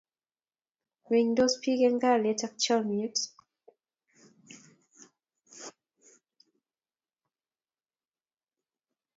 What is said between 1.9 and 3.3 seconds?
kalyet ak chomyet